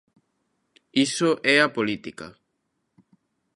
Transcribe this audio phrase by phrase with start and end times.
[1.05, 2.27] Iso é a política.